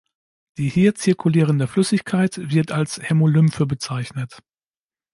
Die 0.57 0.67
hier 0.67 0.95
zirkulierende 0.95 1.67
Flüssigkeit 1.67 2.35
wird 2.51 2.71
als 2.71 2.99
Hämolymphe 3.07 3.67
bezeichnet. 3.67 4.39